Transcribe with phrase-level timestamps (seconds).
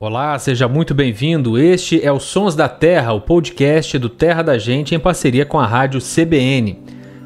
[0.00, 1.58] Olá, seja muito bem-vindo.
[1.58, 5.58] Este é o Sons da Terra, o podcast do Terra da Gente em parceria com
[5.58, 6.78] a rádio CBN.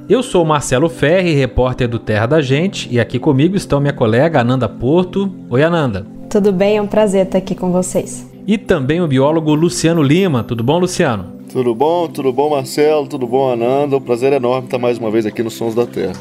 [0.08, 4.40] Eu sou Marcelo Ferri, repórter do Terra da Gente, e aqui comigo estão minha colega
[4.40, 5.30] Ananda Porto.
[5.50, 6.06] Oi, Ananda.
[6.30, 8.26] Tudo bem, é um prazer estar aqui com vocês.
[8.46, 10.42] E também o biólogo Luciano Lima.
[10.42, 11.26] Tudo bom, Luciano?
[11.52, 13.98] Tudo bom, tudo bom, Marcelo, tudo bom, Ananda.
[13.98, 16.14] Um prazer enorme estar mais uma vez aqui no Sons da Terra.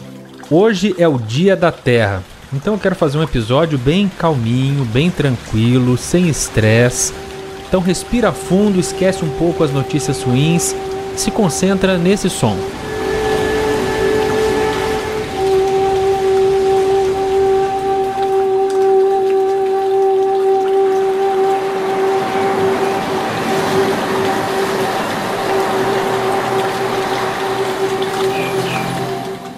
[0.49, 2.21] Hoje é o Dia da Terra.
[2.53, 7.13] Então eu quero fazer um episódio bem calminho, bem tranquilo, sem estresse.
[7.67, 10.75] Então respira fundo, esquece um pouco as notícias ruins,
[11.15, 12.57] se concentra nesse som.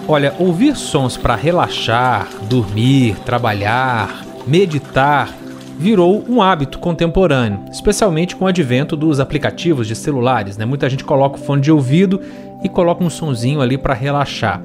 [0.06, 5.34] Olha, ouvir sons para relaxar, dormir, trabalhar, meditar
[5.78, 10.58] virou um hábito contemporâneo, especialmente com o advento dos aplicativos de celulares.
[10.58, 10.66] Né?
[10.66, 12.20] Muita gente coloca o fone de ouvido
[12.62, 14.62] e coloca um sonzinho ali para relaxar.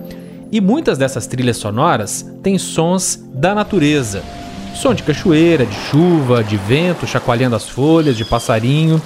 [0.52, 4.22] E muitas dessas trilhas sonoras têm sons da natureza.
[4.76, 9.02] Som de cachoeira, de chuva, de vento chacoalhando as folhas, de passarinho.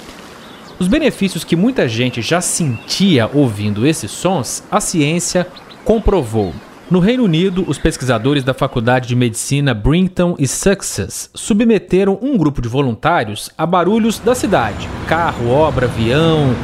[0.80, 5.46] Os benefícios que muita gente já sentia ouvindo esses sons, a ciência
[5.84, 6.52] comprovou.
[6.90, 12.60] No Reino Unido, os pesquisadores da Faculdade de Medicina Brinton e Sussex submeteram um grupo
[12.60, 16.54] de voluntários a barulhos da cidade, carro, obra, avião,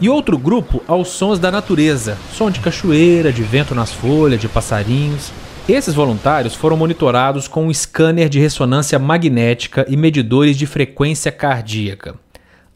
[0.00, 4.48] e outro grupo aos sons da natureza, som de cachoeira, de vento nas folhas, de
[4.48, 5.30] passarinhos.
[5.68, 12.14] Esses voluntários foram monitorados com um scanner de ressonância magnética e medidores de frequência cardíaca.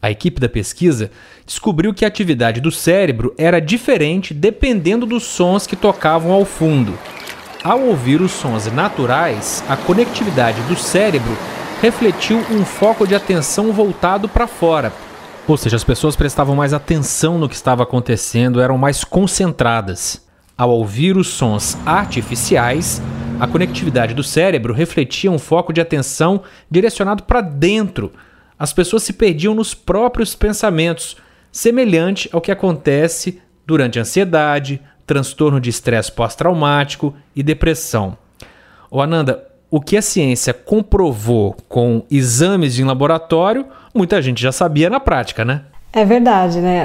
[0.01, 1.09] A equipe da pesquisa
[1.45, 6.97] descobriu que a atividade do cérebro era diferente dependendo dos sons que tocavam ao fundo.
[7.63, 11.37] Ao ouvir os sons naturais, a conectividade do cérebro
[11.81, 14.91] refletiu um foco de atenção voltado para fora.
[15.47, 20.25] Ou seja, as pessoas prestavam mais atenção no que estava acontecendo, eram mais concentradas.
[20.57, 23.01] Ao ouvir os sons artificiais,
[23.39, 26.41] a conectividade do cérebro refletia um foco de atenção
[26.71, 28.11] direcionado para dentro,
[28.57, 31.17] as pessoas se perdiam nos próprios pensamentos,
[31.55, 38.17] semelhante ao que acontece durante ansiedade, transtorno de estresse pós-traumático e depressão.
[38.91, 44.89] O Ananda, o que a ciência comprovou com exames em laboratório, muita gente já sabia
[44.89, 45.61] na prática, né?
[45.93, 46.83] É verdade, né?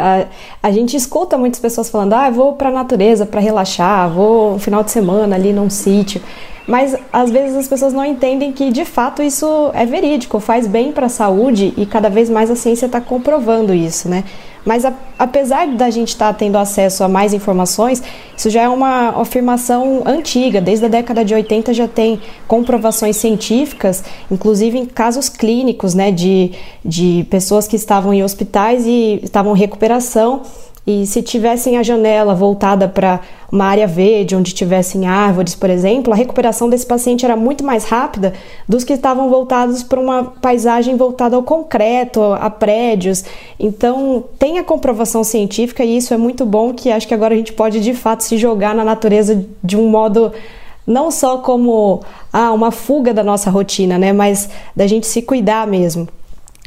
[0.62, 4.54] A, a gente escuta muitas pessoas falando: ah, vou para a natureza para relaxar, vou
[4.54, 6.22] um final de semana ali num sítio.
[6.64, 10.92] Mas às vezes as pessoas não entendem que de fato isso é verídico, faz bem
[10.92, 14.22] para a saúde e cada vez mais a ciência está comprovando isso, né?
[14.64, 18.02] Mas a, apesar da gente estar tá tendo acesso a mais informações,
[18.36, 20.60] isso já é uma afirmação antiga.
[20.60, 26.52] Desde a década de 80 já tem comprovações científicas, inclusive em casos clínicos, né, de,
[26.84, 30.42] de pessoas que estavam em hospitais e estavam em recuperação
[30.86, 33.20] e se tivessem a janela voltada para
[33.52, 37.84] uma área verde, onde tivessem árvores, por exemplo, a recuperação desse paciente era muito mais
[37.84, 38.32] rápida
[38.68, 43.24] dos que estavam voltados para uma paisagem voltada ao concreto, a prédios.
[43.58, 47.36] Então, tem a comprovação científica e isso é muito bom, que acho que agora a
[47.36, 50.32] gente pode de fato se jogar na natureza de um modo
[50.86, 52.00] não só como
[52.32, 56.08] ah, uma fuga da nossa rotina, né, mas da gente se cuidar mesmo.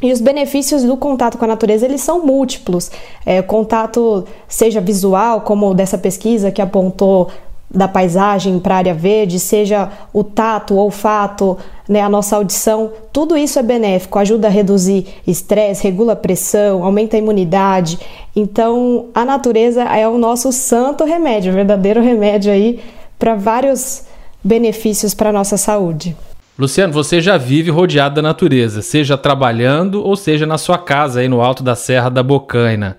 [0.02, 2.90] E os benefícios do contato com a natureza eles são múltiplos.
[3.24, 7.30] É, contato seja visual, como dessa pesquisa que apontou
[7.70, 12.92] da paisagem para a área verde, seja o tato, o olfato, né, a nossa audição,
[13.12, 17.98] tudo isso é benéfico, ajuda a reduzir estresse, regula a pressão, aumenta a imunidade.
[18.36, 22.80] Então, a natureza é o nosso santo remédio, o verdadeiro remédio aí
[23.18, 24.04] para vários
[24.42, 26.16] benefícios para a nossa saúde.
[26.56, 31.28] Luciano, você já vive rodeado da natureza, seja trabalhando ou seja na sua casa aí
[31.28, 32.96] no alto da Serra da Bocaina.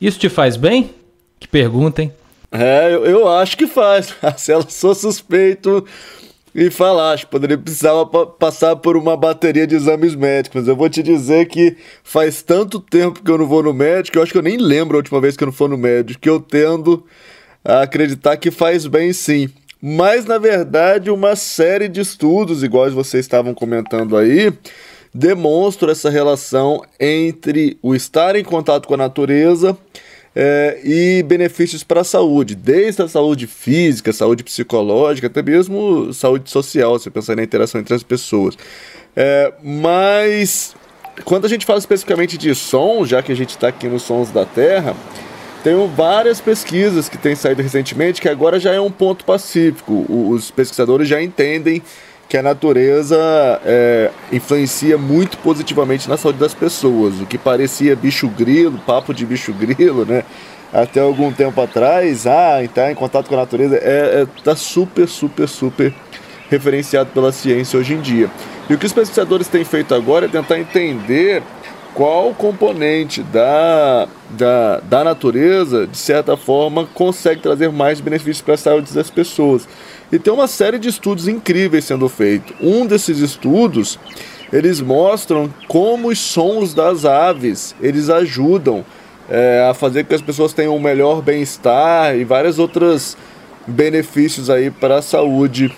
[0.00, 0.90] Isso te faz bem?
[1.38, 2.10] Que perguntem.
[2.50, 4.14] É, eu, eu acho que faz.
[4.22, 5.84] Marcelo, sou suspeito
[6.54, 7.12] em falar.
[7.12, 7.92] Acho que poderia precisar
[8.38, 10.66] passar por uma bateria de exames médicos.
[10.66, 14.22] Eu vou te dizer que faz tanto tempo que eu não vou no médico, eu
[14.22, 16.30] acho que eu nem lembro a última vez que eu não fui no médico, que
[16.30, 17.04] eu tendo
[17.62, 19.50] a acreditar que faz bem sim
[19.80, 24.52] mas na verdade uma série de estudos, iguais vocês estavam comentando aí,
[25.14, 29.76] demonstram essa relação entre o estar em contato com a natureza
[30.34, 36.50] é, e benefícios para a saúde, desde a saúde física, saúde psicológica, até mesmo saúde
[36.50, 38.56] social, se pensar na interação entre as pessoas.
[39.14, 40.74] É, mas
[41.24, 44.30] quando a gente fala especificamente de som, já que a gente está aqui nos Sons
[44.30, 44.96] da Terra,
[45.64, 50.04] tem várias pesquisas que têm saído recentemente que agora já é um ponto pacífico.
[50.10, 51.82] Os pesquisadores já entendem
[52.28, 53.16] que a natureza
[53.64, 57.18] é, influencia muito positivamente na saúde das pessoas.
[57.18, 60.24] O que parecia bicho grilo, papo de bicho grilo, né?
[60.70, 65.08] Até algum tempo atrás, ah, entrar em contato com a natureza é, é tá super,
[65.08, 65.94] super, super
[66.50, 68.30] referenciado pela ciência hoje em dia.
[68.68, 71.42] E o que os pesquisadores têm feito agora é tentar entender
[71.94, 78.58] qual componente da, da, da natureza, de certa forma, consegue trazer mais benefícios para a
[78.58, 79.68] saúde das pessoas.
[80.10, 82.54] E tem uma série de estudos incríveis sendo feitos.
[82.60, 83.98] Um desses estudos,
[84.52, 88.84] eles mostram como os sons das aves, eles ajudam
[89.30, 93.16] é, a fazer com que as pessoas tenham um melhor bem-estar e vários outros
[93.66, 95.72] benefícios aí para a saúde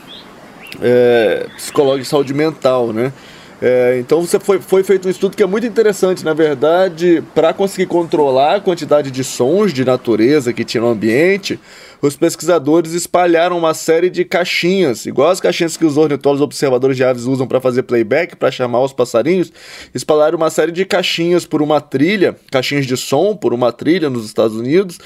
[0.80, 3.12] é, psicológica e saúde mental, né?
[3.60, 7.54] É, então você foi, foi feito um estudo que é muito interessante, na verdade, para
[7.54, 11.58] conseguir controlar a quantidade de sons de natureza que tinha no ambiente,
[12.02, 17.04] os pesquisadores espalharam uma série de caixinhas, igual as caixinhas que os ornitólogos observadores de
[17.04, 19.50] aves usam para fazer playback, para chamar os passarinhos,
[19.94, 24.26] espalharam uma série de caixinhas por uma trilha, caixinhas de som por uma trilha nos
[24.26, 24.98] Estados Unidos,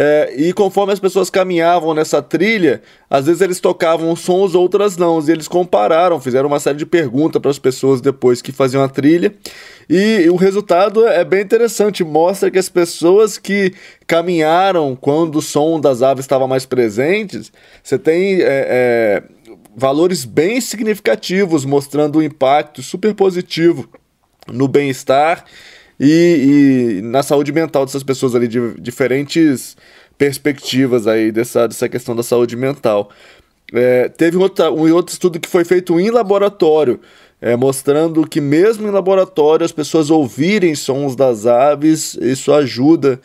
[0.00, 2.80] é, e conforme as pessoas caminhavam nessa trilha,
[3.10, 5.20] às vezes eles tocavam sons, outras não.
[5.20, 8.88] E eles compararam, fizeram uma série de perguntas para as pessoas depois que faziam a
[8.88, 9.34] trilha.
[9.90, 13.74] E o resultado é bem interessante, mostra que as pessoas que
[14.06, 17.50] caminharam quando o som das aves estava mais presentes,
[17.82, 19.22] você tem é, é,
[19.74, 23.88] valores bem significativos, mostrando um impacto super positivo
[24.46, 25.44] no bem-estar
[25.98, 29.76] e, e na saúde mental dessas pessoas ali, de diferentes
[30.16, 33.10] perspectivas aí dessa, dessa questão da saúde mental.
[33.72, 37.00] É, teve um outro, um outro estudo que foi feito em laboratório,
[37.40, 43.20] é, mostrando que mesmo em laboratório as pessoas ouvirem sons das aves, isso ajuda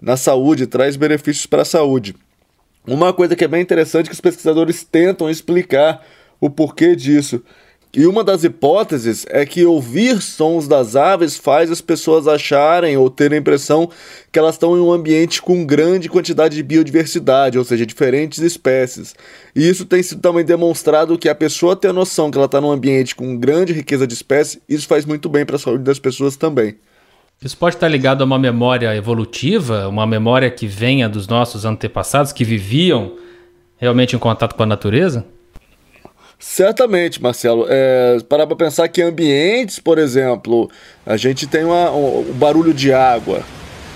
[0.00, 2.16] na saúde, traz benefícios para a saúde.
[2.86, 6.04] Uma coisa que é bem interessante que os pesquisadores tentam explicar
[6.40, 7.40] o porquê disso.
[7.94, 13.10] E uma das hipóteses é que ouvir sons das aves faz as pessoas acharem ou
[13.10, 13.90] terem a impressão
[14.32, 19.14] que elas estão em um ambiente com grande quantidade de biodiversidade, ou seja, diferentes espécies.
[19.54, 22.62] E isso tem sido também demonstrado que a pessoa ter a noção que ela está
[22.62, 25.98] num ambiente com grande riqueza de espécies, isso faz muito bem para a saúde das
[25.98, 26.76] pessoas também.
[27.44, 32.32] Isso pode estar ligado a uma memória evolutiva, uma memória que venha dos nossos antepassados
[32.32, 33.18] que viviam
[33.76, 35.26] realmente em contato com a natureza?
[36.44, 37.66] Certamente, Marcelo.
[37.68, 40.68] É, parar para pensar que ambientes, por exemplo,
[41.06, 43.42] a gente tem uma, um, um barulho de água.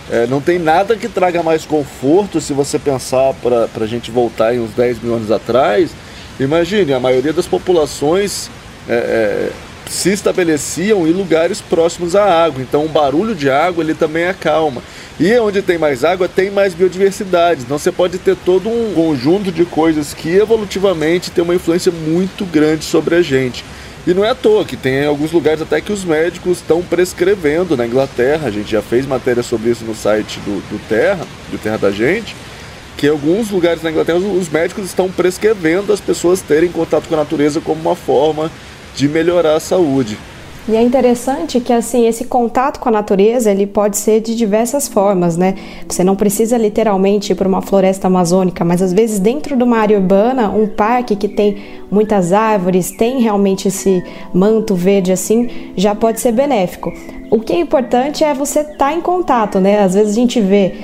[0.08, 4.54] É, não tem nada que traga mais conforto se você pensar para a gente voltar
[4.54, 5.90] em uns 10 mil anos atrás.
[6.38, 8.48] Imagine, a maioria das populações
[8.88, 9.50] é, é,
[9.90, 12.62] se estabeleciam em lugares próximos à água.
[12.62, 14.82] Então o barulho de água ele também acalma.
[15.18, 17.62] E onde tem mais água, tem mais biodiversidade.
[17.62, 22.44] Então você pode ter todo um conjunto de coisas que evolutivamente tem uma influência muito
[22.44, 23.64] grande sobre a gente.
[24.06, 27.76] E não é à toa que tem alguns lugares até que os médicos estão prescrevendo
[27.78, 28.46] na Inglaterra.
[28.46, 31.90] A gente já fez matéria sobre isso no site do, do Terra, do Terra da
[31.90, 32.36] Gente,
[32.98, 37.14] que em alguns lugares na Inglaterra os médicos estão prescrevendo as pessoas terem contato com
[37.14, 38.52] a natureza como uma forma
[38.94, 40.18] de melhorar a saúde.
[40.68, 44.88] E é interessante que assim esse contato com a natureza ele pode ser de diversas
[44.88, 45.54] formas, né?
[45.88, 49.78] Você não precisa literalmente ir para uma floresta amazônica, mas às vezes dentro de uma
[49.78, 51.56] área urbana, um parque que tem
[51.88, 54.02] muitas árvores, tem realmente esse
[54.34, 56.92] manto verde assim, já pode ser benéfico.
[57.30, 59.80] O que é importante é você estar tá em contato, né?
[59.84, 60.74] Às vezes a gente vê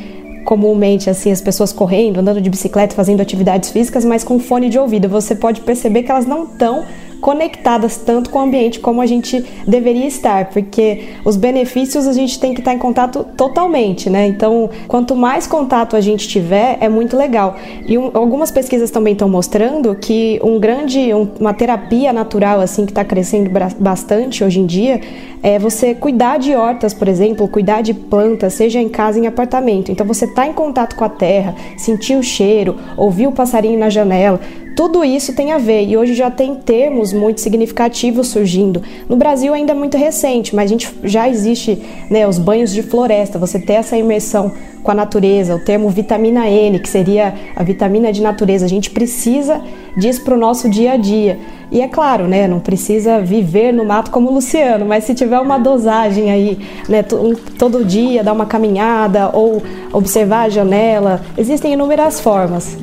[0.44, 4.78] comumente assim as pessoas correndo, andando de bicicleta, fazendo atividades físicas, mas com fone de
[4.78, 5.08] ouvido.
[5.08, 6.84] Você pode perceber que elas não estão
[7.22, 12.38] conectadas tanto com o ambiente como a gente deveria estar, porque os benefícios a gente
[12.40, 14.26] tem que estar em contato totalmente, né?
[14.26, 17.56] Então, quanto mais contato a gente tiver, é muito legal.
[17.86, 22.84] E um, algumas pesquisas também estão mostrando que um grande, um, uma terapia natural assim
[22.84, 23.48] que está crescendo
[23.78, 25.00] bastante hoje em dia
[25.44, 29.90] é você cuidar de hortas, por exemplo, cuidar de plantas, seja em casa, em apartamento.
[29.90, 33.90] Então, você está em contato com a terra, sentir o cheiro, ouvir o passarinho na
[33.90, 34.40] janela,
[34.76, 38.82] tudo isso tem a ver e hoje já tem termos muito significativos surgindo.
[39.08, 42.82] No Brasil ainda é muito recente, mas a gente já existe né, os banhos de
[42.82, 44.52] floresta, você ter essa imersão
[44.82, 48.64] com a natureza, o termo vitamina N, que seria a vitamina de natureza.
[48.64, 49.62] A gente precisa
[49.96, 51.38] disso para o nosso dia a dia.
[51.70, 55.38] E é claro, né, não precisa viver no mato como o Luciano, mas se tiver
[55.38, 59.62] uma dosagem aí, né, todo dia dar uma caminhada ou
[59.92, 62.76] observar a janela, existem inúmeras formas.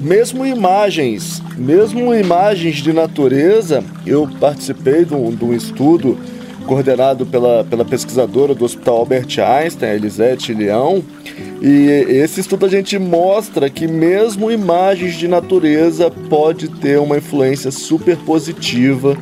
[0.00, 6.18] Mesmo imagens, mesmo imagens de natureza, eu participei de um, de um estudo
[6.66, 11.02] coordenado pela, pela pesquisadora do Hospital Albert Einstein, Elisete Leão.
[11.62, 17.70] E esse estudo a gente mostra que mesmo imagens de natureza pode ter uma influência
[17.70, 19.16] super positiva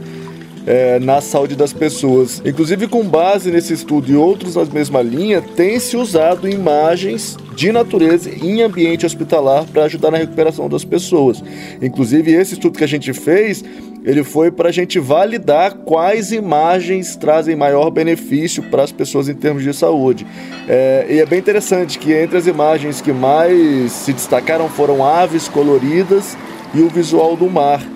[0.66, 2.42] é, na saúde das pessoas.
[2.44, 7.70] Inclusive, com base nesse estudo e outros na mesma linha, tem se usado imagens de
[7.70, 11.42] natureza em ambiente hospitalar para ajudar na recuperação das pessoas.
[11.80, 13.64] Inclusive, esse estudo que a gente fez,
[14.04, 19.34] ele foi para a gente validar quais imagens trazem maior benefício para as pessoas em
[19.34, 20.26] termos de saúde.
[20.68, 25.48] É, e é bem interessante que entre as imagens que mais se destacaram foram aves
[25.48, 26.36] coloridas
[26.74, 27.93] e o visual do mar.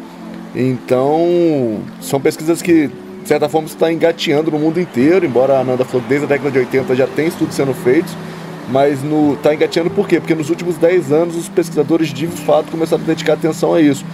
[0.54, 5.84] Então, são pesquisas que, de certa forma, estão engateando no mundo inteiro, embora a Ananda
[5.84, 8.12] falou desde a década de 80 já tem estudos sendo feitos,
[8.70, 9.00] mas
[9.34, 10.20] está engateando por quê?
[10.20, 14.04] Porque nos últimos 10 anos os pesquisadores de fato começaram a dedicar atenção a isso.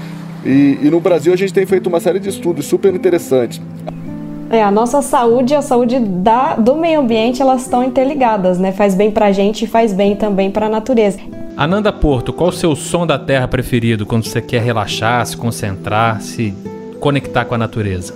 [0.44, 3.60] E, e no Brasil a gente tem feito uma série de estudos super interessantes.
[4.50, 8.70] É, a nossa saúde e a saúde da, do meio ambiente, elas estão interligadas, né?
[8.70, 11.18] Faz bem pra gente e faz bem também pra natureza.
[11.56, 16.20] Ananda Porto, qual o seu som da terra preferido quando você quer relaxar, se concentrar,
[16.20, 16.52] se
[16.98, 18.12] conectar com a natureza?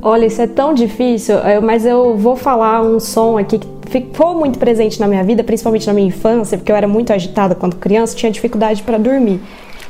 [0.00, 4.58] Olha, isso é tão difícil, mas eu vou falar um som aqui que ficou muito
[4.58, 8.16] presente na minha vida, principalmente na minha infância, porque eu era muito agitada quando criança,
[8.16, 9.38] tinha dificuldade para dormir.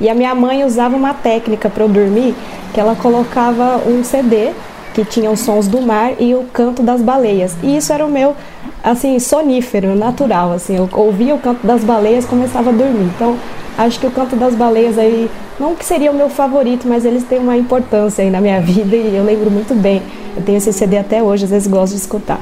[0.01, 2.35] E a minha mãe usava uma técnica para eu dormir,
[2.73, 4.51] que ela colocava um CD
[4.93, 7.55] que tinha os sons do mar e o canto das baleias.
[7.63, 8.35] E isso era o meu,
[8.83, 10.75] assim, sonífero, natural, assim.
[10.75, 13.09] Eu ouvia o canto das baleias, começava a dormir.
[13.15, 13.35] Então,
[13.77, 17.23] acho que o canto das baleias aí, não que seria o meu favorito, mas eles
[17.23, 20.01] têm uma importância aí na minha vida e eu lembro muito bem.
[20.35, 22.39] Eu tenho esse CD até hoje, às vezes gosto de escutar.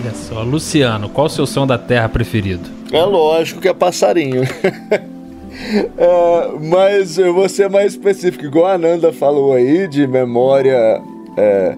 [0.00, 2.70] Olha só, Luciano, qual o seu som da terra preferido?
[2.92, 4.42] É lógico que é passarinho.
[5.98, 11.00] é, mas eu vou ser mais específico, igual a Ananda falou aí, de memória
[11.36, 11.76] é,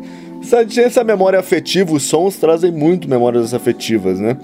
[0.80, 4.36] essa, memória afetiva, os sons trazem muito memórias afetivas, né?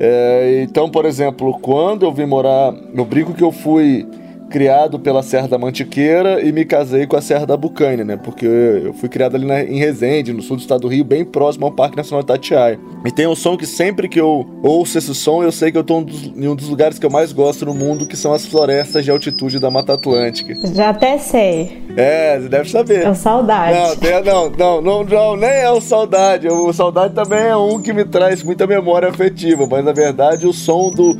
[0.00, 4.06] É, então, por exemplo, quando eu vim morar, eu brinco que eu fui
[4.52, 8.20] criado pela Serra da Mantiqueira e me casei com a Serra da Bucaina, né?
[8.22, 11.24] Porque eu fui criado ali na, em Resende, no sul do estado do Rio, bem
[11.24, 12.78] próximo ao Parque Nacional Itatiaia.
[13.02, 15.82] E tem um som que sempre que eu ouço esse som, eu sei que eu
[15.82, 16.04] tô
[16.36, 19.10] em um dos lugares que eu mais gosto no mundo, que são as florestas de
[19.10, 20.54] altitude da Mata Atlântica.
[20.74, 21.82] Já até sei.
[21.96, 23.04] É, você deve saber.
[23.04, 23.98] É o Saudade.
[24.02, 26.46] Não, não, não, não, não, nem é o Saudade.
[26.48, 30.52] O Saudade também é um que me traz muita memória afetiva, mas na verdade o
[30.52, 31.16] som do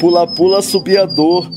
[0.00, 1.48] Pula-Pula Subiador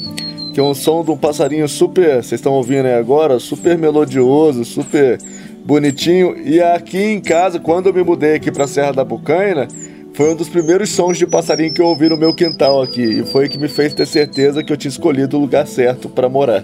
[0.55, 4.63] que é um som de um passarinho super, vocês estão ouvindo aí agora, super melodioso,
[4.63, 5.19] super
[5.65, 6.33] bonitinho.
[6.45, 9.67] E aqui em casa, quando eu me mudei aqui para Serra da Bucaina,
[10.13, 13.01] foi um dos primeiros sons de passarinho que eu ouvi no meu quintal aqui.
[13.01, 16.29] E foi que me fez ter certeza que eu tinha escolhido o lugar certo para
[16.29, 16.63] morar.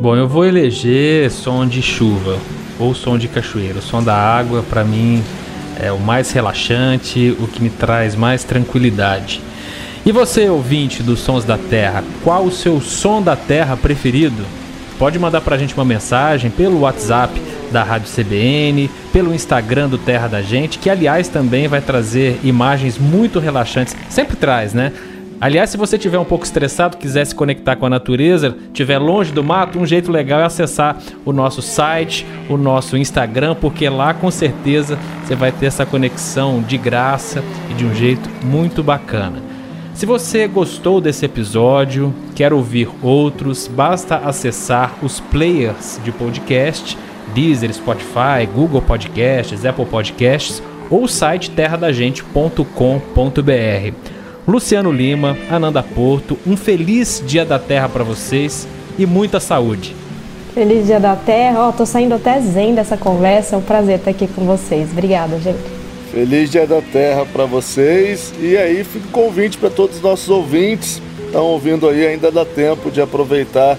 [0.00, 2.40] Bom, eu vou eleger som de chuva
[2.76, 3.78] ou som de cachoeira.
[3.78, 5.22] O som da água, para mim,
[5.80, 9.40] é o mais relaxante, o que me traz mais tranquilidade.
[10.04, 14.44] E você, ouvinte dos Sons da Terra, qual o seu som da terra preferido?
[14.98, 17.40] Pode mandar pra gente uma mensagem pelo WhatsApp
[17.70, 22.98] da Rádio CBN, pelo Instagram do Terra da Gente, que aliás também vai trazer imagens
[22.98, 23.96] muito relaxantes.
[24.08, 24.92] Sempre traz, né?
[25.40, 29.30] Aliás, se você estiver um pouco estressado, quiser se conectar com a natureza, estiver longe
[29.30, 34.12] do mato, um jeito legal é acessar o nosso site, o nosso Instagram, porque lá
[34.12, 39.51] com certeza você vai ter essa conexão de graça e de um jeito muito bacana.
[39.94, 46.96] Se você gostou desse episódio, quer ouvir outros, basta acessar os players de podcast,
[47.34, 53.94] Deezer, Spotify, Google Podcasts, Apple Podcasts ou o site terradagente.com.br.
[54.48, 58.66] Luciano Lima, Ananda Porto, um feliz Dia da Terra para vocês
[58.98, 59.94] e muita saúde.
[60.54, 63.98] Feliz Dia da Terra, ó, oh, tô saindo até zen dessa conversa, é um prazer
[63.98, 64.90] estar aqui com vocês.
[64.90, 65.81] Obrigada, gente.
[66.12, 68.34] Feliz Dia da Terra para vocês.
[68.38, 71.00] E aí fica convite para todos os nossos ouvintes.
[71.24, 73.78] Estão ouvindo aí, ainda dá tempo de aproveitar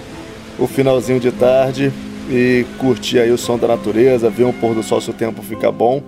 [0.58, 1.92] o finalzinho de tarde
[2.28, 5.42] e curtir aí o som da natureza, ver um pôr do sol se o tempo
[5.42, 6.02] fica bom.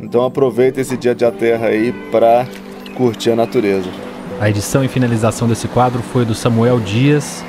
[0.00, 2.46] Então aproveita esse dia da Terra aí para
[2.96, 3.90] curtir a natureza.
[4.40, 7.44] A edição e finalização desse quadro foi do Samuel Dias.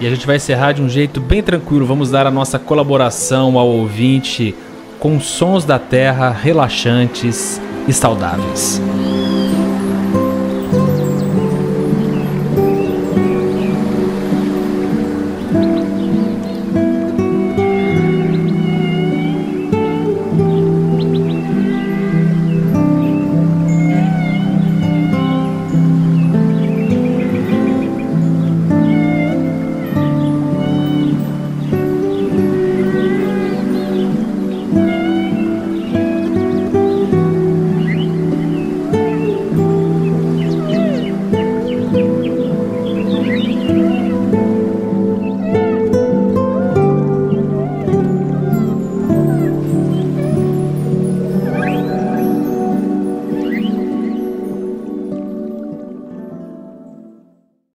[0.00, 1.84] E a gente vai encerrar de um jeito bem tranquilo.
[1.84, 4.54] Vamos dar a nossa colaboração ao ouvinte
[4.98, 8.80] com sons da terra relaxantes e saudáveis.